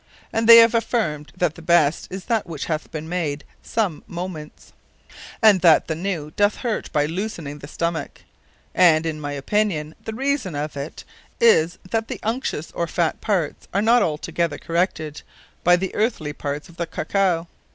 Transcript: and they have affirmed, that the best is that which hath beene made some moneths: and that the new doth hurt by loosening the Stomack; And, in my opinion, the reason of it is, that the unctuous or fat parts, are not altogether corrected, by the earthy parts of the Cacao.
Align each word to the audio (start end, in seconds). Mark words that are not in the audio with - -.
and 0.33 0.49
they 0.49 0.57
have 0.57 0.73
affirmed, 0.73 1.31
that 1.37 1.53
the 1.53 1.61
best 1.61 2.07
is 2.09 2.25
that 2.25 2.47
which 2.47 2.65
hath 2.65 2.89
beene 2.91 3.07
made 3.07 3.43
some 3.61 4.03
moneths: 4.07 4.73
and 5.43 5.61
that 5.61 5.85
the 5.87 5.93
new 5.93 6.31
doth 6.31 6.55
hurt 6.55 6.91
by 6.91 7.05
loosening 7.05 7.59
the 7.59 7.67
Stomack; 7.67 8.23
And, 8.73 9.05
in 9.05 9.21
my 9.21 9.33
opinion, 9.33 9.93
the 10.03 10.15
reason 10.15 10.55
of 10.55 10.75
it 10.75 11.03
is, 11.39 11.77
that 11.91 12.07
the 12.07 12.19
unctuous 12.23 12.71
or 12.71 12.87
fat 12.87 13.21
parts, 13.21 13.67
are 13.75 13.81
not 13.83 14.01
altogether 14.01 14.57
corrected, 14.57 15.21
by 15.63 15.75
the 15.75 15.93
earthy 15.93 16.33
parts 16.33 16.67
of 16.67 16.77
the 16.77 16.87
Cacao. 16.87 17.47